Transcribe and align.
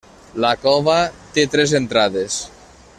La 0.45 0.53
cova 0.61 0.95
té 1.37 1.45
tres 1.57 1.77
entrades. 1.81 2.43